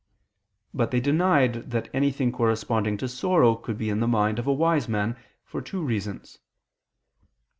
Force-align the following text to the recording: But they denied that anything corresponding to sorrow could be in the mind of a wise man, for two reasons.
But 0.73 0.89
they 0.89 0.99
denied 0.99 1.69
that 1.69 1.87
anything 1.93 2.31
corresponding 2.31 2.97
to 2.97 3.07
sorrow 3.07 3.53
could 3.53 3.77
be 3.77 3.87
in 3.91 3.99
the 3.99 4.07
mind 4.07 4.39
of 4.39 4.47
a 4.47 4.51
wise 4.51 4.89
man, 4.89 5.15
for 5.43 5.61
two 5.61 5.83
reasons. 5.83 6.39